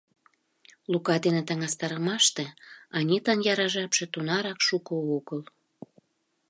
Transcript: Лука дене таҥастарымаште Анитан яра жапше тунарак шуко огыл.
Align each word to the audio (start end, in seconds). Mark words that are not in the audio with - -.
Лука 0.91 1.15
дене 1.25 1.41
таҥастарымаште 1.47 2.45
Анитан 2.97 3.39
яра 3.51 3.67
жапше 3.73 4.05
тунарак 4.13 4.59
шуко 4.67 4.93
огыл. 5.17 5.41